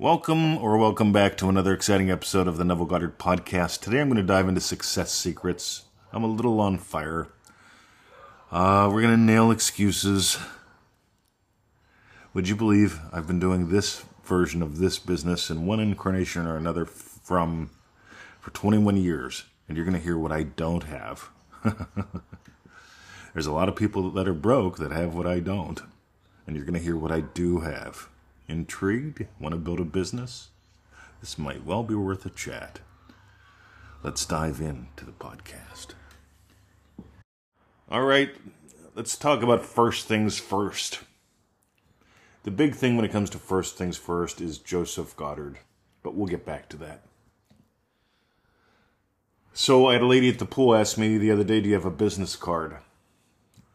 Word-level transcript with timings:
Welcome 0.00 0.58
or 0.58 0.78
welcome 0.78 1.10
back 1.10 1.36
to 1.38 1.48
another 1.48 1.74
exciting 1.74 2.08
episode 2.08 2.46
of 2.46 2.56
the 2.56 2.64
Neville 2.64 2.86
Goddard 2.86 3.18
podcast. 3.18 3.80
Today 3.80 4.00
I'm 4.00 4.08
going 4.08 4.16
to 4.18 4.22
dive 4.22 4.46
into 4.46 4.60
success 4.60 5.10
secrets. 5.10 5.86
I'm 6.12 6.22
a 6.22 6.28
little 6.28 6.60
on 6.60 6.78
fire. 6.78 7.26
Uh, 8.52 8.88
we're 8.92 9.02
going 9.02 9.16
to 9.16 9.20
nail 9.20 9.50
excuses. 9.50 10.38
Would 12.32 12.48
you 12.48 12.54
believe 12.54 13.00
I've 13.12 13.26
been 13.26 13.40
doing 13.40 13.70
this 13.70 14.04
version 14.22 14.62
of 14.62 14.78
this 14.78 15.00
business 15.00 15.50
in 15.50 15.66
one 15.66 15.80
incarnation 15.80 16.46
or 16.46 16.56
another 16.56 16.84
from 16.84 17.70
for 18.38 18.52
21 18.52 18.98
years, 18.98 19.46
and 19.66 19.76
you're 19.76 19.84
going 19.84 19.98
to 19.98 20.04
hear 20.04 20.16
what 20.16 20.30
I 20.30 20.44
don't 20.44 20.84
have. 20.84 21.28
There's 23.34 23.46
a 23.46 23.52
lot 23.52 23.68
of 23.68 23.74
people 23.74 24.12
that 24.12 24.28
are 24.28 24.32
broke 24.32 24.78
that 24.78 24.92
have 24.92 25.16
what 25.16 25.26
I 25.26 25.40
don't, 25.40 25.82
and 26.46 26.54
you're 26.54 26.64
going 26.64 26.78
to 26.78 26.84
hear 26.84 26.96
what 26.96 27.10
I 27.10 27.22
do 27.22 27.62
have. 27.62 28.08
Intrigued? 28.48 29.26
Want 29.38 29.52
to 29.52 29.60
build 29.60 29.78
a 29.78 29.84
business? 29.84 30.48
This 31.20 31.38
might 31.38 31.66
well 31.66 31.82
be 31.82 31.94
worth 31.94 32.24
a 32.24 32.30
chat. 32.30 32.80
Let's 34.02 34.24
dive 34.24 34.60
into 34.60 35.04
the 35.04 35.12
podcast. 35.12 35.88
All 37.90 38.04
right, 38.04 38.30
let's 38.94 39.16
talk 39.18 39.42
about 39.42 39.64
first 39.64 40.06
things 40.06 40.38
first. 40.38 41.00
The 42.44 42.50
big 42.50 42.74
thing 42.74 42.96
when 42.96 43.04
it 43.04 43.12
comes 43.12 43.28
to 43.30 43.38
first 43.38 43.76
things 43.76 43.98
first 43.98 44.40
is 44.40 44.58
Joseph 44.58 45.14
Goddard, 45.16 45.58
but 46.02 46.14
we'll 46.14 46.26
get 46.26 46.46
back 46.46 46.68
to 46.70 46.76
that. 46.78 47.02
So 49.52 49.88
I 49.88 49.94
had 49.94 50.02
a 50.02 50.06
lady 50.06 50.28
at 50.28 50.38
the 50.38 50.46
pool 50.46 50.74
ask 50.74 50.96
me 50.96 51.18
the 51.18 51.30
other 51.30 51.44
day, 51.44 51.60
"Do 51.60 51.68
you 51.68 51.74
have 51.74 51.84
a 51.84 51.90
business 51.90 52.36
card?" 52.36 52.78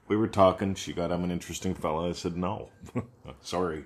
We 0.08 0.16
were 0.16 0.28
talking. 0.28 0.76
She 0.76 0.94
got, 0.94 1.12
"I'm 1.12 1.24
an 1.24 1.32
interesting 1.32 1.76
fellow." 1.76 2.10
I 2.10 2.14
said, 2.14 2.38
"No, 2.38 2.70
sorry." 3.42 3.84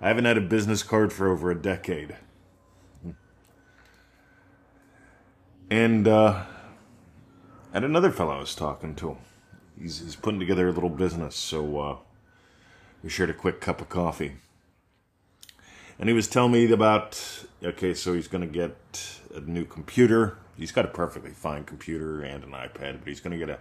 I 0.00 0.08
haven't 0.08 0.26
had 0.26 0.36
a 0.36 0.42
business 0.42 0.82
card 0.82 1.12
for 1.12 1.28
over 1.28 1.50
a 1.50 1.54
decade. 1.54 2.16
And 5.70 6.06
uh, 6.06 6.44
another 7.72 8.10
fellow 8.10 8.36
I 8.36 8.40
was 8.40 8.54
talking 8.54 8.94
to. 8.96 9.16
He's, 9.80 10.00
he's 10.00 10.16
putting 10.16 10.38
together 10.38 10.68
a 10.68 10.72
little 10.72 10.90
business, 10.90 11.34
so 11.34 11.80
uh, 11.80 11.96
we 13.02 13.10
shared 13.10 13.30
a 13.30 13.34
quick 13.34 13.60
cup 13.60 13.80
of 13.80 13.88
coffee. 13.88 14.36
And 15.98 16.08
he 16.08 16.14
was 16.14 16.28
telling 16.28 16.52
me 16.52 16.70
about 16.70 17.46
okay, 17.64 17.94
so 17.94 18.12
he's 18.12 18.28
going 18.28 18.42
to 18.42 18.52
get 18.52 19.18
a 19.34 19.40
new 19.40 19.64
computer. 19.64 20.36
He's 20.56 20.72
got 20.72 20.84
a 20.84 20.88
perfectly 20.88 21.30
fine 21.30 21.64
computer 21.64 22.22
and 22.22 22.44
an 22.44 22.50
iPad, 22.50 22.98
but 22.98 23.08
he's 23.08 23.20
going 23.20 23.38
to 23.38 23.38
get 23.38 23.48
a, 23.48 23.58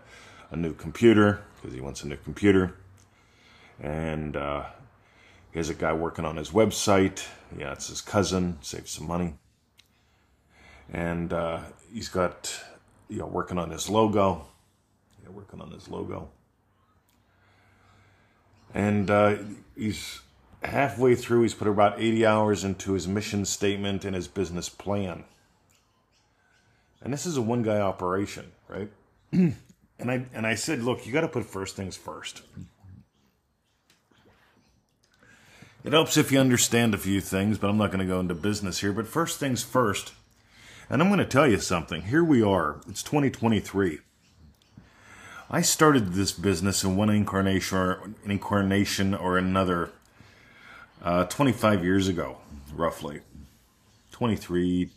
a 0.51 0.57
new 0.57 0.73
computer 0.73 1.41
because 1.55 1.73
he 1.73 1.81
wants 1.81 2.03
a 2.03 2.07
new 2.07 2.17
computer. 2.17 2.75
And 3.79 4.35
uh, 4.35 4.65
he 5.55 5.59
has 5.59 5.69
a 5.69 5.73
guy 5.73 5.93
working 5.93 6.25
on 6.25 6.35
his 6.35 6.49
website. 6.49 7.25
Yeah, 7.57 7.71
it's 7.71 7.87
his 7.87 8.01
cousin, 8.01 8.57
save 8.59 8.89
some 8.89 9.07
money. 9.07 9.35
And 10.91 11.31
uh, 11.31 11.61
he's 11.93 12.09
got, 12.09 12.53
you 13.07 13.19
know, 13.19 13.27
working 13.27 13.57
on 13.57 13.69
his 13.69 13.87
logo. 13.87 14.47
Yeah, 15.23 15.29
working 15.29 15.61
on 15.61 15.71
his 15.71 15.87
logo. 15.87 16.27
And 18.73 19.09
uh, 19.09 19.37
he's 19.77 20.19
halfway 20.61 21.15
through, 21.15 21.43
he's 21.43 21.53
put 21.53 21.69
about 21.69 22.01
80 22.01 22.25
hours 22.25 22.65
into 22.65 22.91
his 22.91 23.07
mission 23.07 23.45
statement 23.45 24.03
and 24.03 24.13
his 24.13 24.27
business 24.27 24.67
plan. 24.67 25.23
And 27.01 27.13
this 27.13 27.25
is 27.25 27.37
a 27.37 27.41
one 27.41 27.63
guy 27.63 27.79
operation, 27.79 28.51
right? 28.67 28.91
and 29.31 29.55
I 29.99 30.25
and 30.33 30.45
I 30.45 30.55
said, 30.55 30.83
look, 30.83 31.07
you 31.07 31.13
got 31.13 31.21
to 31.21 31.29
put 31.29 31.45
first 31.45 31.77
things 31.77 31.95
first. 31.95 32.41
It 35.85 35.93
helps 35.93 36.17
if 36.17 36.31
you 36.31 36.39
understand 36.39 36.95
a 36.95 36.97
few 36.97 37.21
things, 37.21 37.59
but 37.59 37.69
I'm 37.69 37.77
not 37.77 37.91
going 37.91 37.99
to 37.99 38.11
go 38.11 38.19
into 38.19 38.33
business 38.33 38.79
here. 38.79 38.91
But 38.91 39.05
first 39.05 39.39
things 39.39 39.61
first, 39.61 40.13
and 40.89 40.99
I'm 40.99 41.09
going 41.09 41.19
to 41.19 41.25
tell 41.25 41.47
you 41.47 41.59
something. 41.59 42.01
Here 42.01 42.23
we 42.23 42.41
are. 42.41 42.81
It's 42.89 43.03
2023. 43.03 43.99
I 45.51 45.61
started 45.61 46.13
this 46.13 46.31
business 46.31 46.83
in 46.83 46.95
one 46.95 47.11
incarnation 47.11 47.77
or, 47.77 48.09
incarnation 48.25 49.13
or 49.13 49.37
another 49.37 49.91
uh, 51.03 51.25
25 51.25 51.83
years 51.83 52.07
ago, 52.07 52.39
roughly. 52.73 53.21
23. 54.11 54.89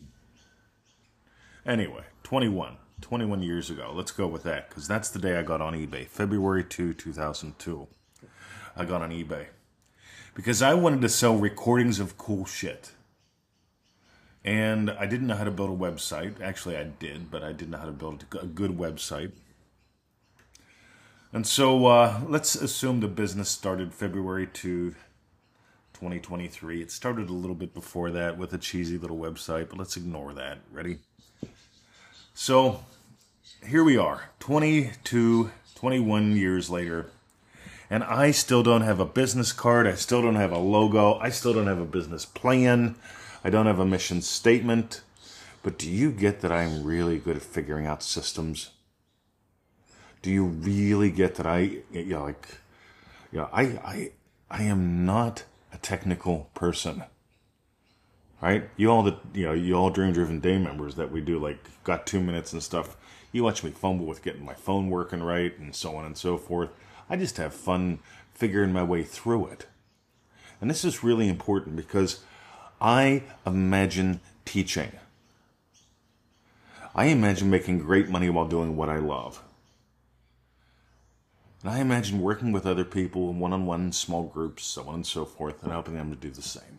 Anyway, 1.67 2.05
21. 2.23 2.79
21 3.03 3.43
years 3.43 3.69
ago. 3.69 3.93
Let's 3.95 4.13
go 4.13 4.27
with 4.27 4.45
that 4.45 4.71
because 4.71 4.89
that's 4.89 5.11
the 5.11 5.19
day 5.19 5.37
I 5.37 5.43
got 5.43 5.61
on 5.61 5.75
eBay. 5.75 6.07
February 6.07 6.65
2, 6.65 6.95
2002. 6.95 7.87
I 8.75 8.87
got 8.87 9.03
on 9.03 9.11
eBay 9.11 9.49
because 10.39 10.63
I 10.63 10.73
wanted 10.73 11.01
to 11.01 11.09
sell 11.09 11.35
recordings 11.35 11.99
of 11.99 12.17
cool 12.17 12.45
shit. 12.45 12.93
And 14.45 14.89
I 14.89 15.05
didn't 15.05 15.27
know 15.27 15.35
how 15.35 15.43
to 15.43 15.51
build 15.51 15.71
a 15.71 15.77
website. 15.77 16.41
Actually, 16.41 16.77
I 16.77 16.85
did, 16.85 17.29
but 17.29 17.43
I 17.43 17.51
didn't 17.51 17.73
know 17.73 17.79
how 17.79 17.87
to 17.87 17.91
build 17.91 18.25
a 18.41 18.47
good 18.47 18.79
website. 18.79 19.33
And 21.33 21.45
so 21.45 21.87
uh, 21.87 22.21
let's 22.29 22.55
assume 22.55 23.01
the 23.01 23.09
business 23.09 23.49
started 23.49 23.93
February 23.93 24.47
2, 24.47 24.91
2023. 25.95 26.83
It 26.83 26.93
started 26.93 27.29
a 27.29 27.33
little 27.33 27.57
bit 27.57 27.75
before 27.75 28.13
that 28.13 28.39
with 28.39 28.53
a 28.53 28.59
cheesy 28.59 28.97
little 28.97 29.19
website, 29.19 29.69
but 29.69 29.77
let's 29.77 29.97
ignore 29.97 30.33
that. 30.35 30.59
Ready? 30.71 30.99
So 32.33 32.85
here 33.67 33.83
we 33.83 33.97
are, 33.97 34.31
22, 34.39 35.51
21 35.75 36.37
years 36.37 36.71
later 36.71 37.11
and 37.91 38.05
I 38.05 38.31
still 38.31 38.63
don't 38.63 38.83
have 38.83 39.01
a 39.01 39.07
business 39.07 39.53
card. 39.53 39.87
I 39.87 39.95
still 39.95 40.23
don't 40.23 40.35
have 40.35 40.53
a 40.53 40.59
logo. 40.59 41.19
I 41.19 41.31
still 41.31 41.55
don't 41.55 41.67
have 41.67 41.81
a 41.81 41.87
business 41.87 42.25
plan. 42.25 42.97
I 43.43 43.51
don't 43.51 43.67
have 43.67 43.79
a 43.79 43.87
mission 43.87 44.21
statement. 44.21 45.03
But 45.63 45.79
do 45.79 45.91
you 45.91 46.13
get 46.13 46.41
that 46.41 46.53
I'm 46.53 46.85
really 46.85 47.19
good 47.19 47.37
at 47.37 47.43
figuring 47.43 47.87
out 47.87 48.03
systems? 48.03 48.71
Do 50.23 50.31
you 50.31 50.45
really 50.45 51.11
get 51.11 51.37
that 51.37 51.47
I, 51.47 51.79
you 51.91 52.05
know, 52.07 52.25
like, 52.25 52.49
you 53.33 53.39
know, 53.39 53.49
I, 53.53 53.63
I, 53.63 54.13
I 54.51 54.63
am 54.65 55.07
not 55.07 55.45
a 55.73 55.79
technical 55.79 56.51
person. 56.55 57.05
Right? 58.41 58.69
You 58.77 58.91
all 58.91 59.03
the, 59.03 59.17
you 59.35 59.47
know, 59.47 59.53
you 59.53 59.75
all 59.75 59.91
dream 59.91 60.13
driven 60.13 60.41
day 60.41 60.59
members 60.59 60.95
that 60.95 61.11
we 61.11 61.21
do, 61.21 61.39
like, 61.39 61.59
got 61.85 62.07
two 62.07 62.21
minutes 62.21 62.53
and 62.53 62.63
stuff. 62.63 62.97
You 63.33 63.43
watch 63.45 63.65
me 63.65 63.71
fumble 63.71 64.07
with 64.07 64.23
getting 64.23 64.45
my 64.45 64.55
phone 64.55 64.91
working 64.91 65.23
right 65.23 65.59
and 65.59 65.75
so 65.75 65.97
on 65.97 66.05
and 66.05 66.17
so 66.17 66.39
forth. 66.39 66.71
I 67.11 67.17
just 67.17 67.37
have 67.39 67.55
fun 67.55 68.01
figuring 68.33 68.73
my 68.73 68.83
way 68.83 69.03
through 69.03 69.47
it. 69.47 69.67
And 70.61 70.69
this 70.71 70.85
is 70.85 71.05
really 71.05 71.29
important 71.29 71.77
because 71.77 72.21
I 72.81 73.23
imagine 73.47 74.21
teaching. 74.45 74.93
I 76.95 77.07
imagine 77.07 77.51
making 77.51 77.79
great 77.81 78.09
money 78.09 78.29
while 78.31 78.47
doing 78.47 78.77
what 78.77 78.89
I 78.89 78.97
love. 78.99 79.43
And 81.63 81.71
I 81.71 81.81
imagine 81.81 82.21
working 82.21 82.53
with 82.53 82.67
other 82.67 82.85
people 82.85 83.31
in 83.31 83.39
one 83.41 83.53
on 83.53 83.67
one 83.67 83.93
small 83.93 84.25
groups, 84.25 84.65
so 84.65 84.89
on 84.89 84.95
and 84.95 85.07
so 85.07 85.25
forth, 85.25 85.63
and 85.63 85.73
helping 85.73 85.95
them 85.95 86.11
to 86.11 86.17
do 86.17 86.31
the 86.31 86.43
same. 86.43 86.79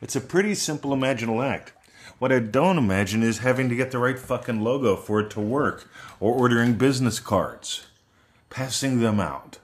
It's 0.00 0.16
a 0.16 0.20
pretty 0.20 0.54
simple 0.54 0.92
imaginal 0.92 1.44
act. 1.44 1.72
What 2.18 2.32
I 2.32 2.38
don't 2.38 2.78
imagine 2.78 3.22
is 3.22 3.38
having 3.38 3.68
to 3.68 3.74
get 3.74 3.90
the 3.90 3.98
right 3.98 4.18
fucking 4.18 4.62
logo 4.62 4.96
for 4.96 5.20
it 5.20 5.30
to 5.30 5.40
work, 5.40 5.90
or 6.20 6.34
ordering 6.34 6.74
business 6.74 7.18
cards, 7.18 7.86
passing 8.48 9.00
them 9.00 9.18
out, 9.18 9.58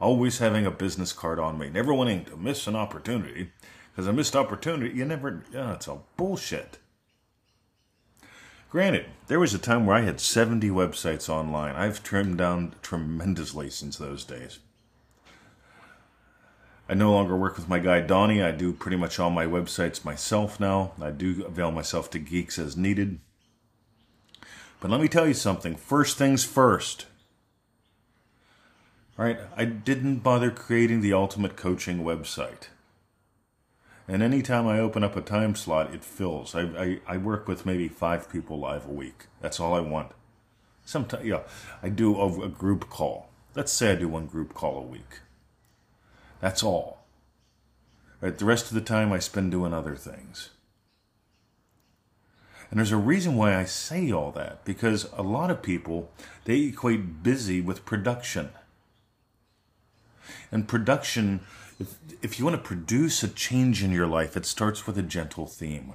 always 0.00 0.38
having 0.38 0.66
a 0.66 0.70
business 0.70 1.12
card 1.12 1.38
on 1.38 1.58
me, 1.58 1.70
never 1.70 1.94
wanting 1.94 2.24
to 2.26 2.36
miss 2.36 2.66
an 2.66 2.76
opportunity, 2.76 3.50
because 3.90 4.06
a 4.06 4.12
missed 4.12 4.36
opportunity, 4.36 4.94
you 4.94 5.04
never, 5.04 5.42
yeah, 5.52 5.72
it's 5.72 5.88
all 5.88 6.06
bullshit. 6.16 6.78
Granted, 8.68 9.04
there 9.26 9.38
was 9.38 9.52
a 9.52 9.58
time 9.58 9.84
where 9.84 9.96
I 9.96 10.00
had 10.00 10.18
70 10.18 10.70
websites 10.70 11.28
online. 11.28 11.74
I've 11.74 12.02
trimmed 12.02 12.38
down 12.38 12.74
tremendously 12.80 13.68
since 13.68 13.98
those 13.98 14.24
days. 14.24 14.60
I 16.88 16.94
no 16.94 17.12
longer 17.12 17.36
work 17.36 17.56
with 17.56 17.68
my 17.68 17.78
guy 17.78 18.00
Donnie. 18.00 18.42
I 18.42 18.50
do 18.50 18.72
pretty 18.72 18.96
much 18.96 19.18
all 19.18 19.30
my 19.30 19.46
websites 19.46 20.04
myself 20.04 20.60
now. 20.60 20.92
I 21.00 21.10
do 21.10 21.44
avail 21.44 21.70
myself 21.70 22.10
to 22.10 22.18
geeks 22.18 22.58
as 22.58 22.76
needed. 22.76 23.20
But 24.80 24.90
let 24.90 25.00
me 25.00 25.08
tell 25.08 25.26
you 25.26 25.34
something. 25.34 25.76
First 25.76 26.18
things 26.18 26.44
first. 26.44 27.06
All 29.18 29.24
right, 29.24 29.38
I 29.56 29.64
didn't 29.64 30.16
bother 30.16 30.50
creating 30.50 31.02
the 31.02 31.12
ultimate 31.12 31.54
coaching 31.56 32.02
website. 32.02 32.68
And 34.08 34.22
anytime 34.22 34.66
I 34.66 34.80
open 34.80 35.04
up 35.04 35.16
a 35.16 35.20
time 35.20 35.54
slot, 35.54 35.94
it 35.94 36.02
fills. 36.02 36.54
I, 36.54 36.62
I, 36.62 37.00
I 37.06 37.16
work 37.18 37.46
with 37.46 37.64
maybe 37.64 37.88
five 37.88 38.28
people 38.28 38.58
live 38.58 38.86
a 38.86 38.92
week. 38.92 39.26
That's 39.40 39.60
all 39.60 39.74
I 39.74 39.80
want. 39.80 40.12
Sometimes, 40.84 41.24
yeah, 41.24 41.42
I 41.82 41.88
do 41.88 42.16
a, 42.18 42.46
a 42.46 42.48
group 42.48 42.90
call. 42.90 43.30
Let's 43.54 43.72
say 43.72 43.92
I 43.92 43.94
do 43.94 44.08
one 44.08 44.26
group 44.26 44.54
call 44.54 44.78
a 44.78 44.82
week. 44.82 45.20
That's 46.42 46.62
all. 46.62 46.98
Right, 48.20 48.36
the 48.36 48.44
rest 48.44 48.66
of 48.66 48.74
the 48.74 48.82
time 48.82 49.12
I 49.12 49.20
spend 49.20 49.50
doing 49.52 49.72
other 49.72 49.96
things. 49.96 50.50
And 52.70 52.78
there's 52.78 52.92
a 52.92 52.96
reason 52.96 53.36
why 53.36 53.56
I 53.56 53.64
say 53.64 54.12
all 54.12 54.32
that 54.32 54.64
because 54.64 55.08
a 55.16 55.22
lot 55.22 55.50
of 55.50 55.62
people 55.62 56.10
they 56.44 56.60
equate 56.62 57.22
busy 57.22 57.62
with 57.62 57.86
production. 57.86 58.50
And 60.50 60.68
production 60.68 61.40
If, 61.80 61.96
if 62.22 62.38
you 62.38 62.44
want 62.44 62.56
to 62.56 62.68
produce 62.68 63.22
a 63.22 63.28
change 63.28 63.82
in 63.82 63.90
your 63.90 64.06
life, 64.06 64.36
it 64.36 64.46
starts 64.46 64.86
with 64.86 64.98
a 64.98 65.02
gentle 65.02 65.46
theme. 65.46 65.94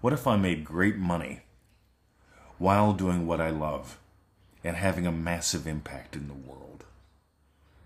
What 0.00 0.12
if 0.12 0.26
I 0.26 0.36
made 0.36 0.64
great 0.64 0.96
money 0.96 1.40
while 2.58 2.92
doing 2.92 3.26
what 3.26 3.40
I 3.40 3.50
love 3.50 3.98
and 4.62 4.76
having 4.76 5.06
a 5.06 5.12
massive 5.12 5.66
impact 5.66 6.14
in 6.16 6.28
the 6.28 6.34
world? 6.34 6.84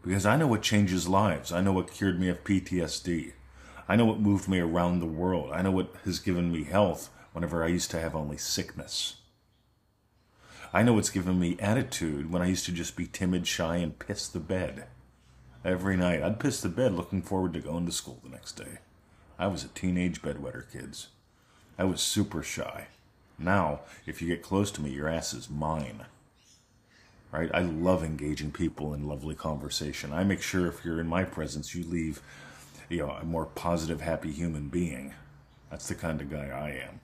Because 0.04 0.26
I 0.26 0.36
know 0.36 0.46
what 0.46 0.62
changes 0.62 1.08
lives. 1.08 1.50
I 1.52 1.62
know 1.62 1.72
what 1.72 1.90
cured 1.90 2.20
me 2.20 2.28
of 2.28 2.44
PTSD. 2.44 3.32
I 3.88 3.96
know 3.96 4.04
what 4.04 4.20
moved 4.20 4.48
me 4.48 4.60
around 4.60 5.00
the 5.00 5.06
world. 5.06 5.50
I 5.52 5.62
know 5.62 5.70
what 5.70 5.94
has 6.04 6.18
given 6.18 6.52
me 6.52 6.64
health 6.64 7.10
whenever 7.32 7.64
I 7.64 7.68
used 7.68 7.90
to 7.92 8.00
have 8.00 8.14
only 8.14 8.36
sickness. 8.36 9.16
I 10.72 10.82
know 10.82 10.92
what's 10.94 11.10
given 11.10 11.38
me 11.38 11.56
attitude 11.60 12.30
when 12.30 12.42
I 12.42 12.46
used 12.46 12.66
to 12.66 12.72
just 12.72 12.96
be 12.96 13.06
timid, 13.06 13.46
shy, 13.46 13.76
and 13.76 13.98
piss 13.98 14.28
the 14.28 14.40
bed. 14.40 14.86
Every 15.64 15.96
night, 15.96 16.22
I'd 16.22 16.40
piss 16.40 16.60
the 16.60 16.68
bed 16.68 16.92
looking 16.92 17.22
forward 17.22 17.54
to 17.54 17.60
going 17.60 17.86
to 17.86 17.92
school 17.92 18.20
the 18.22 18.30
next 18.30 18.52
day. 18.52 18.78
I 19.38 19.46
was 19.46 19.64
a 19.64 19.68
teenage 19.68 20.20
bedwetter, 20.20 20.70
kids. 20.70 21.08
I 21.78 21.84
was 21.84 22.00
super 22.00 22.42
shy. 22.42 22.88
Now, 23.38 23.80
if 24.06 24.20
you 24.20 24.28
get 24.28 24.42
close 24.42 24.70
to 24.72 24.82
me, 24.82 24.90
your 24.90 25.08
ass 25.08 25.32
is 25.32 25.48
mine. 25.48 26.04
Right? 27.34 27.50
I 27.52 27.62
love 27.62 28.04
engaging 28.04 28.52
people 28.52 28.94
in 28.94 29.08
lovely 29.08 29.34
conversation. 29.34 30.12
I 30.12 30.22
make 30.22 30.40
sure 30.40 30.68
if 30.68 30.84
you're 30.84 31.00
in 31.00 31.08
my 31.08 31.24
presence, 31.24 31.74
you 31.74 31.82
leave, 31.82 32.22
you 32.88 32.98
know, 32.98 33.10
a 33.10 33.24
more 33.24 33.44
positive, 33.44 34.00
happy 34.00 34.30
human 34.30 34.68
being. 34.68 35.14
That's 35.68 35.88
the 35.88 35.96
kind 35.96 36.20
of 36.20 36.30
guy 36.30 36.46
I 36.46 36.86
am. 36.86 37.00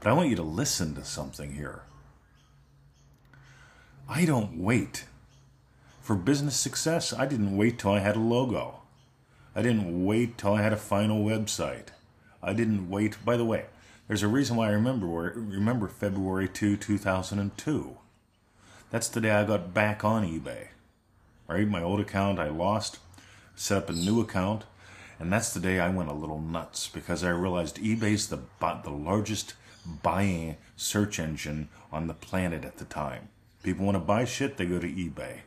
But 0.00 0.10
I 0.10 0.14
want 0.14 0.30
you 0.30 0.36
to 0.36 0.42
listen 0.42 0.96
to 0.96 1.04
something 1.04 1.54
here. 1.54 1.82
I 4.08 4.24
don't 4.24 4.58
wait. 4.58 5.04
For 6.00 6.16
business 6.16 6.56
success, 6.56 7.12
I 7.12 7.26
didn't 7.26 7.56
wait 7.56 7.78
till 7.78 7.92
I 7.92 8.00
had 8.00 8.16
a 8.16 8.18
logo. 8.18 8.80
I 9.54 9.62
didn't 9.62 10.04
wait 10.04 10.36
till 10.38 10.54
I 10.54 10.62
had 10.62 10.72
a 10.72 10.76
final 10.76 11.24
website. 11.24 11.90
I 12.42 12.52
didn't 12.52 12.90
wait. 12.90 13.24
By 13.24 13.36
the 13.36 13.44
way, 13.44 13.66
there's 14.08 14.24
a 14.24 14.28
reason 14.28 14.56
why 14.56 14.70
I 14.70 14.72
remember 14.72 15.06
remember 15.06 15.86
February 15.86 16.48
2, 16.48 16.76
2002. 16.76 17.98
That's 18.94 19.08
the 19.08 19.20
day 19.20 19.32
I 19.32 19.42
got 19.42 19.74
back 19.74 20.04
on 20.04 20.24
eBay. 20.24 20.68
Right? 21.48 21.66
My 21.66 21.82
old 21.82 21.98
account 21.98 22.38
I 22.38 22.48
lost, 22.48 23.00
set 23.56 23.78
up 23.78 23.88
a 23.88 23.92
new 23.92 24.20
account, 24.20 24.66
and 25.18 25.32
that's 25.32 25.52
the 25.52 25.58
day 25.58 25.80
I 25.80 25.88
went 25.88 26.10
a 26.10 26.14
little 26.14 26.40
nuts 26.40 26.86
because 26.86 27.24
I 27.24 27.30
realized 27.30 27.78
eBay's 27.78 28.28
the 28.28 28.38
the 28.60 28.90
largest 28.90 29.54
buying 30.04 30.58
search 30.76 31.18
engine 31.18 31.70
on 31.90 32.06
the 32.06 32.14
planet 32.14 32.64
at 32.64 32.76
the 32.76 32.84
time. 32.84 33.30
People 33.64 33.84
want 33.84 33.96
to 33.96 33.98
buy 33.98 34.24
shit, 34.24 34.58
they 34.58 34.64
go 34.64 34.78
to 34.78 34.86
eBay. 34.86 35.40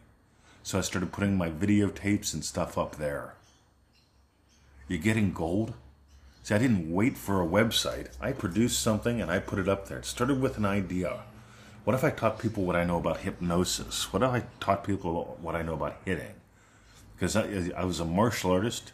So 0.62 0.78
I 0.78 0.82
started 0.82 1.14
putting 1.14 1.38
my 1.38 1.50
videotapes 1.50 2.34
and 2.34 2.44
stuff 2.44 2.78
up 2.78 2.98
there. 2.98 3.36
You're 4.90 5.00
getting 5.00 5.32
gold? 5.32 5.74
See, 6.44 6.54
I 6.54 6.58
didn't 6.58 6.92
wait 6.92 7.18
for 7.18 7.42
a 7.42 7.48
website. 7.48 8.10
I 8.20 8.34
produced 8.34 8.82
something 8.82 9.22
and 9.22 9.32
I 9.32 9.40
put 9.40 9.58
it 9.58 9.70
up 9.70 9.88
there. 9.88 10.00
It 10.00 10.06
started 10.06 10.42
with 10.42 10.58
an 10.58 10.66
idea. 10.66 11.22
What 11.88 11.96
if 11.96 12.04
I 12.04 12.10
taught 12.10 12.40
people 12.40 12.66
what 12.66 12.76
I 12.76 12.84
know 12.84 12.98
about 12.98 13.22
hypnosis? 13.22 14.12
What 14.12 14.22
if 14.22 14.30
I 14.30 14.44
taught 14.60 14.84
people 14.84 15.38
what 15.42 15.56
I 15.56 15.62
know 15.62 15.76
about 15.76 15.96
hitting? 16.04 16.34
Because 17.16 17.38
I, 17.38 17.72
I 17.78 17.86
was 17.86 18.02
a 18.02 18.06
martial 18.06 18.52
artist 18.52 18.92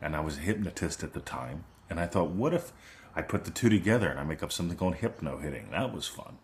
and 0.00 0.14
I 0.14 0.20
was 0.20 0.36
a 0.36 0.42
hypnotist 0.42 1.02
at 1.02 1.12
the 1.12 1.18
time. 1.18 1.64
And 1.90 1.98
I 1.98 2.06
thought, 2.06 2.30
what 2.30 2.54
if 2.54 2.70
I 3.16 3.22
put 3.22 3.46
the 3.46 3.50
two 3.50 3.68
together 3.68 4.08
and 4.08 4.20
I 4.20 4.22
make 4.22 4.44
up 4.44 4.52
something 4.52 4.78
called 4.78 4.94
hypno 4.94 5.38
hitting? 5.38 5.72
That 5.72 5.92
was 5.92 6.06
fun. 6.06 6.38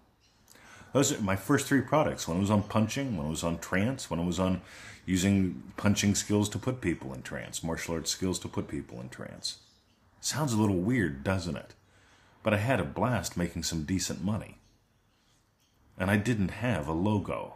Those 0.92 1.12
are 1.12 1.22
my 1.22 1.36
first 1.36 1.68
three 1.68 1.82
products. 1.82 2.28
I 2.28 2.36
was 2.36 2.50
on 2.50 2.64
punching, 2.64 3.16
I 3.20 3.28
was 3.28 3.44
on 3.44 3.60
trance, 3.60 4.08
I 4.10 4.14
was 4.16 4.40
on 4.40 4.60
using 5.06 5.62
punching 5.76 6.16
skills 6.16 6.48
to 6.48 6.58
put 6.58 6.80
people 6.80 7.14
in 7.14 7.22
trance, 7.22 7.62
martial 7.62 7.94
arts 7.94 8.10
skills 8.10 8.40
to 8.40 8.48
put 8.48 8.66
people 8.66 9.00
in 9.00 9.08
trance. 9.08 9.58
Sounds 10.20 10.52
a 10.52 10.60
little 10.60 10.80
weird, 10.80 11.22
doesn't 11.22 11.54
it? 11.54 11.74
But 12.42 12.54
I 12.54 12.56
had 12.56 12.80
a 12.80 12.84
blast 12.84 13.36
making 13.36 13.62
some 13.62 13.84
decent 13.84 14.24
money. 14.24 14.58
And 15.98 16.10
I 16.10 16.16
didn't 16.16 16.50
have 16.50 16.88
a 16.88 16.92
logo. 16.92 17.54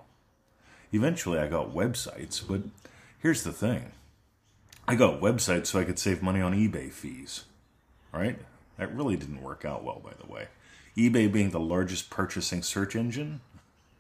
Eventually 0.92 1.38
I 1.38 1.48
got 1.48 1.74
websites, 1.74 2.46
but 2.46 2.62
here's 3.18 3.42
the 3.42 3.52
thing. 3.52 3.92
I 4.86 4.94
got 4.94 5.20
websites 5.20 5.66
so 5.66 5.80
I 5.80 5.84
could 5.84 5.98
save 5.98 6.22
money 6.22 6.40
on 6.40 6.54
eBay 6.54 6.92
fees. 6.92 7.44
Right? 8.12 8.38
That 8.78 8.94
really 8.94 9.16
didn't 9.16 9.42
work 9.42 9.64
out 9.64 9.84
well, 9.84 10.00
by 10.04 10.12
the 10.18 10.32
way 10.32 10.48
eBay 10.96 11.30
being 11.30 11.50
the 11.50 11.60
largest 11.60 12.08
purchasing 12.08 12.62
search 12.62 12.96
engine, 12.96 13.40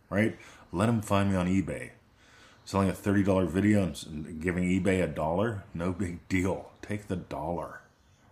right? 0.08 0.38
Let 0.72 0.86
them 0.86 1.02
find 1.02 1.30
me 1.30 1.36
on 1.36 1.46
eBay. 1.46 1.90
Selling 2.64 2.88
a 2.88 2.94
$30 2.94 3.48
video 3.48 3.92
and 4.06 4.40
giving 4.40 4.64
eBay 4.64 5.04
a 5.04 5.06
dollar, 5.06 5.64
no 5.74 5.92
big 5.92 6.26
deal. 6.28 6.70
Take 6.80 7.08
the 7.08 7.16
dollar, 7.16 7.80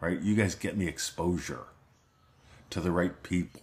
right? 0.00 0.18
You 0.18 0.34
guys 0.34 0.54
get 0.54 0.76
me 0.76 0.88
exposure 0.88 1.64
to 2.70 2.80
the 2.80 2.90
right 2.90 3.22
people. 3.22 3.60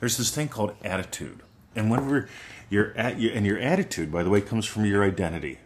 There's 0.00 0.16
this 0.16 0.34
thing 0.34 0.48
called 0.48 0.74
attitude. 0.82 1.40
And 1.74 1.90
whenever 1.90 2.28
you're 2.70 2.92
at, 2.96 3.18
you, 3.18 3.30
and 3.30 3.44
your 3.44 3.58
attitude, 3.58 4.12
by 4.12 4.22
the 4.22 4.30
way, 4.30 4.40
comes 4.40 4.66
from 4.66 4.84
your 4.84 5.04
identity. 5.04 5.58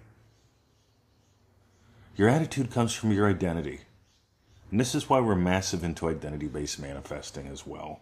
Your 2.17 2.29
attitude 2.29 2.71
comes 2.71 2.95
from 2.95 3.13
your 3.13 3.29
identity. 3.29 3.81
And 4.71 4.81
this 4.81 4.95
is 4.95 5.09
why 5.09 5.21
we're 5.21 5.35
massive 5.35 5.85
into 5.85 6.09
identity 6.09 6.47
based 6.47 6.79
manifesting 6.79 7.47
as 7.47 7.67
well 7.67 8.01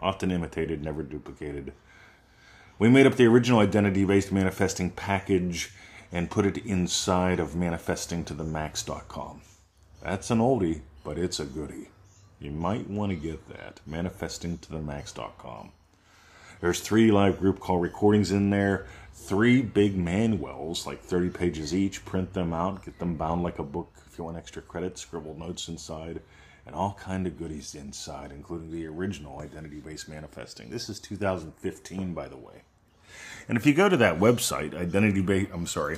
often 0.00 0.30
imitated, 0.30 0.82
never 0.82 1.02
duplicated. 1.02 1.72
We 2.78 2.88
made 2.88 3.06
up 3.06 3.16
the 3.16 3.26
original 3.26 3.60
identity 3.60 4.04
based 4.04 4.32
manifesting 4.32 4.90
package 4.90 5.72
and 6.12 6.30
put 6.30 6.46
it 6.46 6.58
inside 6.58 7.40
of 7.40 7.50
manifestingtothemax.com. 7.50 9.40
That's 10.02 10.30
an 10.30 10.38
oldie, 10.38 10.82
but 11.04 11.18
it's 11.18 11.40
a 11.40 11.44
goodie. 11.44 11.88
You 12.40 12.50
might 12.50 12.88
want 12.88 13.10
to 13.10 13.16
get 13.16 13.48
that. 13.48 13.80
Manifestingtothemax.com. 13.88 15.72
There's 16.60 16.80
three 16.80 17.10
live 17.10 17.38
group 17.38 17.60
call 17.60 17.78
recordings 17.78 18.32
in 18.32 18.50
there, 18.50 18.86
three 19.12 19.62
big 19.62 19.96
manuals, 19.96 20.86
like 20.86 21.02
30 21.02 21.30
pages 21.30 21.74
each. 21.74 22.04
Print 22.04 22.32
them 22.32 22.52
out, 22.52 22.84
get 22.84 22.98
them 22.98 23.16
bound 23.16 23.42
like 23.42 23.58
a 23.58 23.64
book 23.64 23.92
if 24.10 24.18
you 24.18 24.24
want 24.24 24.36
extra 24.36 24.62
credit, 24.62 24.98
scribble 24.98 25.36
notes 25.38 25.68
inside 25.68 26.20
and 26.68 26.76
all 26.76 26.96
kind 27.00 27.26
of 27.26 27.36
goodies 27.38 27.74
inside, 27.74 28.30
including 28.30 28.70
the 28.70 28.86
original 28.86 29.40
identity-based 29.40 30.06
manifesting. 30.06 30.68
This 30.68 30.90
is 30.90 31.00
2015, 31.00 32.12
by 32.12 32.28
the 32.28 32.36
way. 32.36 32.60
And 33.48 33.56
if 33.56 33.64
you 33.64 33.72
go 33.72 33.88
to 33.88 33.96
that 33.96 34.20
website, 34.20 34.76
identity 34.76 35.22
based, 35.22 35.50
I'm 35.50 35.66
sorry, 35.66 35.96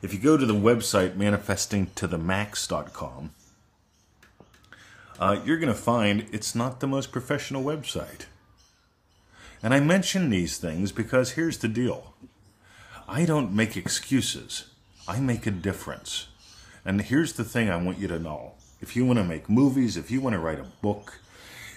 if 0.00 0.14
you 0.14 0.18
go 0.18 0.38
to 0.38 0.46
the 0.46 0.54
website 0.54 1.16
manifestingtothemax.com, 1.16 3.30
uh, 5.18 5.40
you're 5.44 5.58
going 5.58 5.72
to 5.72 5.78
find 5.78 6.26
it's 6.32 6.54
not 6.54 6.80
the 6.80 6.86
most 6.86 7.12
professional 7.12 7.64
website. 7.64 8.26
And 9.62 9.72
I 9.72 9.80
mention 9.80 10.30
these 10.30 10.58
things 10.58 10.92
because 10.92 11.32
here's 11.32 11.58
the 11.58 11.68
deal 11.68 12.14
I 13.08 13.24
don't 13.24 13.52
make 13.52 13.76
excuses, 13.76 14.66
I 15.08 15.20
make 15.20 15.46
a 15.46 15.50
difference. 15.50 16.28
And 16.84 17.02
here's 17.02 17.32
the 17.32 17.44
thing 17.44 17.68
I 17.68 17.76
want 17.76 17.98
you 17.98 18.06
to 18.08 18.18
know 18.18 18.52
if 18.80 18.94
you 18.94 19.04
want 19.04 19.18
to 19.18 19.24
make 19.24 19.48
movies, 19.48 19.96
if 19.96 20.10
you 20.10 20.20
want 20.20 20.34
to 20.34 20.38
write 20.38 20.60
a 20.60 20.66
book, 20.82 21.20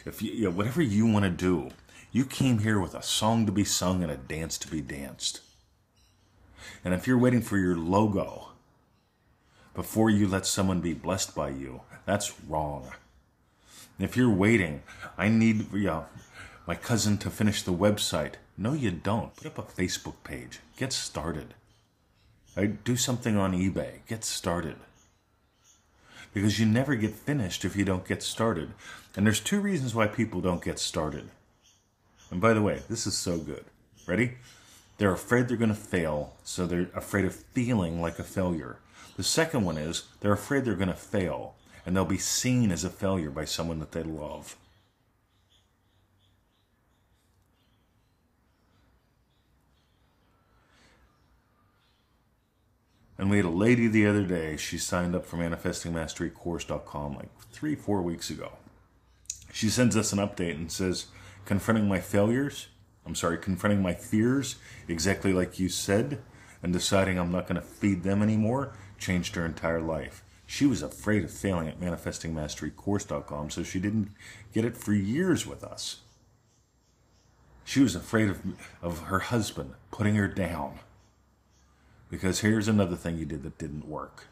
if 0.05 0.21
you, 0.21 0.31
you 0.31 0.43
know, 0.45 0.51
whatever 0.51 0.81
you 0.81 1.07
want 1.07 1.25
to 1.25 1.31
do, 1.31 1.71
you 2.11 2.25
came 2.25 2.59
here 2.59 2.79
with 2.79 2.93
a 2.93 3.01
song 3.01 3.45
to 3.45 3.51
be 3.51 3.63
sung 3.63 4.03
and 4.03 4.11
a 4.11 4.17
dance 4.17 4.57
to 4.59 4.67
be 4.67 4.81
danced. 4.81 5.41
And 6.83 6.93
if 6.93 7.07
you're 7.07 7.17
waiting 7.17 7.41
for 7.41 7.57
your 7.57 7.75
logo 7.75 8.49
before 9.73 10.09
you 10.09 10.27
let 10.27 10.45
someone 10.45 10.81
be 10.81 10.93
blessed 10.93 11.35
by 11.35 11.49
you, 11.49 11.81
that's 12.05 12.33
wrong. 12.41 12.91
If 13.99 14.15
you're 14.15 14.29
waiting, 14.29 14.83
I 15.17 15.29
need 15.29 15.71
you 15.73 15.85
know, 15.85 16.05
my 16.67 16.75
cousin 16.75 17.17
to 17.19 17.29
finish 17.29 17.61
the 17.61 17.73
website. 17.73 18.33
No, 18.57 18.73
you 18.73 18.91
don't. 18.91 19.35
Put 19.35 19.47
up 19.47 19.57
a 19.57 19.63
Facebook 19.63 20.15
page. 20.23 20.59
Get 20.77 20.93
started. 20.93 21.53
Right? 22.55 22.83
Do 22.83 22.95
something 22.95 23.37
on 23.37 23.53
eBay. 23.53 24.05
Get 24.07 24.23
started 24.23 24.75
because 26.33 26.59
you 26.59 26.65
never 26.65 26.95
get 26.95 27.13
finished 27.13 27.65
if 27.65 27.75
you 27.75 27.85
don't 27.85 28.07
get 28.07 28.23
started. 28.23 28.71
And 29.15 29.25
there's 29.25 29.39
two 29.39 29.59
reasons 29.59 29.95
why 29.95 30.07
people 30.07 30.41
don't 30.41 30.63
get 30.63 30.79
started. 30.79 31.29
And 32.31 32.39
by 32.39 32.53
the 32.53 32.61
way, 32.61 32.81
this 32.89 33.07
is 33.07 33.17
so 33.17 33.37
good. 33.37 33.65
Ready? 34.07 34.35
They're 34.97 35.11
afraid 35.11 35.47
they're 35.47 35.57
going 35.57 35.69
to 35.69 35.75
fail, 35.75 36.35
so 36.43 36.65
they're 36.65 36.89
afraid 36.93 37.25
of 37.25 37.33
feeling 37.33 38.01
like 38.01 38.19
a 38.19 38.23
failure. 38.23 38.77
The 39.17 39.23
second 39.23 39.63
one 39.65 39.77
is 39.77 40.03
they're 40.19 40.33
afraid 40.33 40.65
they're 40.65 40.75
going 40.75 40.89
to 40.89 40.93
fail, 40.93 41.55
and 41.85 41.95
they'll 41.95 42.05
be 42.05 42.17
seen 42.17 42.71
as 42.71 42.83
a 42.83 42.89
failure 42.89 43.31
by 43.31 43.45
someone 43.45 43.79
that 43.79 43.91
they 43.91 44.03
love. 44.03 44.55
And 53.19 53.29
we 53.29 53.35
had 53.35 53.45
a 53.45 53.49
lady 53.49 53.87
the 53.87 54.07
other 54.07 54.23
day, 54.23 54.55
she 54.55 54.77
signed 54.77 55.13
up 55.13 55.25
for 55.25 55.35
manifestingmasterycourse.com 55.35 57.15
like 57.15 57.29
three, 57.51 57.75
four 57.75 58.01
weeks 58.01 58.29
ago. 58.29 58.53
She 59.51 59.67
sends 59.69 59.97
us 59.97 60.13
an 60.13 60.19
update 60.19 60.55
and 60.55 60.71
says, 60.71 61.07
confronting 61.43 61.89
my 61.89 61.99
failures, 61.99 62.69
I'm 63.05 63.15
sorry, 63.15 63.37
confronting 63.37 63.81
my 63.81 63.93
fears, 63.93 64.55
exactly 64.87 65.33
like 65.33 65.59
you 65.59 65.67
said, 65.67 66.21
and 66.63 66.71
deciding 66.71 67.19
I'm 67.19 67.31
not 67.31 67.47
going 67.47 67.59
to 67.59 67.67
feed 67.67 68.03
them 68.03 68.21
anymore, 68.21 68.73
changed 68.97 69.35
her 69.35 69.45
entire 69.45 69.81
life. 69.81 70.23
She 70.51 70.65
was 70.65 70.81
afraid 70.81 71.23
of 71.23 71.29
failing 71.29 71.67
at 71.67 71.79
manifestingmasterycourse.com, 71.79 73.51
so 73.51 73.61
she 73.61 73.79
didn't 73.79 74.09
get 74.51 74.65
it 74.65 74.75
for 74.75 74.93
years 74.93 75.45
with 75.45 75.63
us. 75.63 75.97
She 77.63 77.81
was 77.81 77.93
afraid 77.93 78.29
of, 78.29 78.41
of 78.81 79.01
her 79.01 79.19
husband 79.19 79.75
putting 79.91 80.15
her 80.15 80.27
down. 80.27 80.79
Because 82.09 82.39
here's 82.39 82.67
another 82.67 82.95
thing 82.95 83.19
you 83.19 83.25
did 83.25 83.43
that 83.43 83.59
didn't 83.59 83.87
work. 83.87 84.25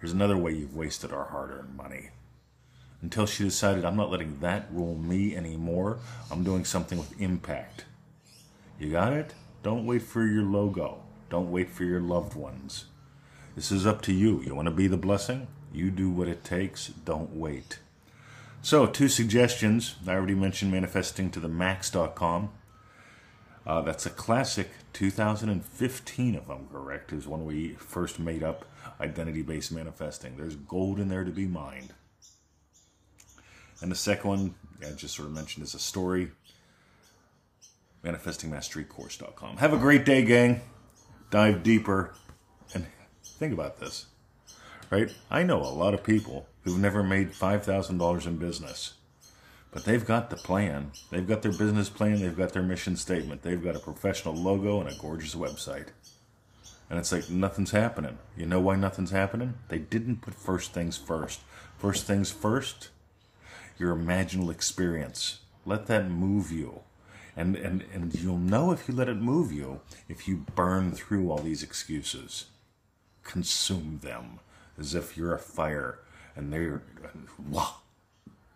Here's 0.00 0.14
another 0.14 0.38
way 0.38 0.52
you've 0.52 0.74
wasted 0.74 1.12
our 1.12 1.26
hard 1.26 1.50
earned 1.50 1.76
money. 1.76 2.08
Until 3.02 3.26
she 3.26 3.44
decided, 3.44 3.84
I'm 3.84 3.96
not 3.98 4.10
letting 4.10 4.40
that 4.40 4.68
rule 4.72 4.96
me 4.96 5.36
anymore. 5.36 5.98
I'm 6.30 6.42
doing 6.42 6.64
something 6.64 6.98
with 6.98 7.20
impact. 7.20 7.84
You 8.80 8.92
got 8.92 9.12
it? 9.12 9.34
Don't 9.62 9.84
wait 9.84 10.00
for 10.00 10.24
your 10.24 10.44
logo. 10.44 11.02
Don't 11.28 11.50
wait 11.50 11.68
for 11.68 11.84
your 11.84 12.00
loved 12.00 12.34
ones. 12.34 12.86
This 13.58 13.72
is 13.72 13.88
up 13.88 14.02
to 14.02 14.12
you. 14.12 14.40
You 14.42 14.54
want 14.54 14.66
to 14.66 14.72
be 14.72 14.86
the 14.86 14.96
blessing? 14.96 15.48
You 15.72 15.90
do 15.90 16.08
what 16.08 16.28
it 16.28 16.44
takes. 16.44 16.86
Don't 16.86 17.34
wait. 17.34 17.80
So, 18.62 18.86
two 18.86 19.08
suggestions. 19.08 19.96
I 20.06 20.12
already 20.12 20.36
mentioned 20.36 20.70
manifesting 20.70 21.28
to 21.32 21.40
the 21.40 21.48
max.com. 21.48 22.50
Uh, 23.66 23.82
that's 23.82 24.06
a 24.06 24.10
classic 24.10 24.68
2015, 24.92 26.36
if 26.36 26.48
I'm 26.48 26.68
correct, 26.68 27.12
is 27.12 27.26
when 27.26 27.44
we 27.44 27.70
first 27.70 28.20
made 28.20 28.44
up 28.44 28.64
identity 29.00 29.42
based 29.42 29.72
manifesting. 29.72 30.36
There's 30.36 30.54
gold 30.54 31.00
in 31.00 31.08
there 31.08 31.24
to 31.24 31.32
be 31.32 31.46
mined. 31.46 31.94
And 33.82 33.90
the 33.90 33.96
second 33.96 34.30
one, 34.30 34.54
I 34.86 34.92
just 34.92 35.16
sort 35.16 35.26
of 35.26 35.34
mentioned, 35.34 35.64
is 35.64 35.74
a 35.74 35.80
story 35.80 36.30
manifestingmasterycourse.com. 38.04 39.56
Have 39.56 39.72
a 39.72 39.78
great 39.78 40.04
day, 40.04 40.22
gang. 40.24 40.60
Dive 41.32 41.64
deeper 41.64 42.14
and 42.72 42.86
think 43.38 43.52
about 43.52 43.78
this, 43.78 44.06
right? 44.90 45.14
I 45.30 45.44
know 45.44 45.60
a 45.60 45.70
lot 45.70 45.94
of 45.94 46.02
people 46.02 46.48
who've 46.62 46.78
never 46.78 47.02
made 47.02 47.32
$5,000 47.32 48.26
in 48.26 48.36
business, 48.36 48.94
but 49.70 49.84
they've 49.84 50.04
got 50.04 50.30
the 50.30 50.36
plan. 50.36 50.90
They've 51.10 51.26
got 51.26 51.42
their 51.42 51.52
business 51.52 51.88
plan, 51.88 52.20
they've 52.20 52.36
got 52.36 52.52
their 52.52 52.62
mission 52.62 52.96
statement, 52.96 53.42
they've 53.42 53.62
got 53.62 53.76
a 53.76 53.80
professional 53.80 54.34
logo 54.34 54.80
and 54.80 54.88
a 54.88 54.98
gorgeous 54.98 55.34
website. 55.36 55.88
And 56.90 56.98
it's 56.98 57.12
like 57.12 57.30
nothing's 57.30 57.70
happening. 57.70 58.18
You 58.36 58.46
know 58.46 58.60
why 58.60 58.76
nothing's 58.76 59.10
happening? 59.10 59.54
They 59.68 59.78
didn't 59.78 60.22
put 60.22 60.34
first 60.34 60.72
things 60.72 60.96
first. 60.96 61.40
First 61.76 62.06
things 62.06 62.32
first, 62.32 62.88
your 63.78 63.94
imaginal 63.94 64.50
experience. 64.50 65.40
Let 65.64 65.86
that 65.86 66.10
move 66.10 66.50
you. 66.50 66.80
And, 67.36 67.54
and, 67.54 67.84
and 67.92 68.12
you'll 68.14 68.38
know 68.38 68.72
if 68.72 68.88
you 68.88 68.94
let 68.94 69.08
it 69.08 69.18
move 69.18 69.52
you 69.52 69.80
if 70.08 70.26
you 70.26 70.44
burn 70.56 70.90
through 70.90 71.30
all 71.30 71.38
these 71.38 71.62
excuses. 71.62 72.46
Consume 73.28 74.00
them 74.02 74.40
as 74.78 74.94
if 74.94 75.14
you're 75.14 75.34
a 75.34 75.38
fire 75.38 75.98
and 76.34 76.50
they're. 76.50 76.82
Wow. 77.50 77.74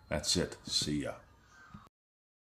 That's 0.09 0.35
it. 0.35 0.57
See 0.65 1.03
ya. 1.03 1.11